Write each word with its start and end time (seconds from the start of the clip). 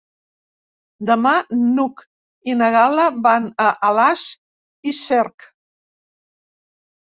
Demà 1.09 1.33
n'Hug 1.73 2.01
i 2.53 2.57
na 2.63 2.71
Gal·la 2.77 3.05
van 3.29 3.47
a 3.67 3.69
Alàs 3.91 4.25
i 4.93 4.97
Cerc. 5.03 5.49